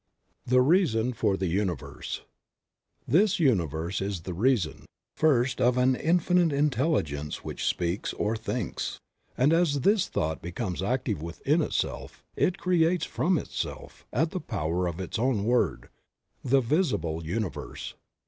THE 0.47 0.61
REASON 0.63 1.13
FOR 1.13 1.37
THE 1.37 1.45
UNIVERSE. 1.45 2.21
r 2.23 2.27
THIS 3.07 3.39
Universe 3.39 4.01
is 4.01 4.21
the 4.21 4.33
reason, 4.33 4.87
first 5.15 5.61
of 5.61 5.77
an 5.77 5.95
Infinite 5.95 6.49
Intelli 6.49 7.03
gence 7.03 7.35
which 7.43 7.65
speaks 7.67 8.11
or 8.13 8.35
thinks, 8.35 8.99
and 9.37 9.53
as 9.53 9.81
this 9.81 10.07
thought 10.07 10.41
becomes 10.41 10.81
active 10.81 11.21
within 11.21 11.61
itself, 11.61 12.23
it 12.35 12.57
creates 12.57 13.05
from 13.05 13.37
itself, 13.37 14.07
at 14.11 14.31
the 14.31 14.41
power 14.41 14.87
of 14.87 14.99
its 14.99 15.19
own 15.19 15.43
word, 15.43 15.87
the 16.43 16.61
visible 16.61 17.23
Universe. 17.23 17.93